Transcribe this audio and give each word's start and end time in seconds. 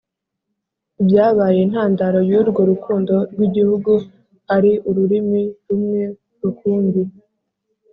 Ibyabaye 1.01 1.57
intandaro 1.65 2.19
y'urwo 2.29 2.61
rukundo 2.71 3.13
rw'igihugu, 3.31 3.91
ari 4.55 4.71
ururimi 4.89 5.41
rumwe 5.67 6.01
rukumbi. 6.41 7.01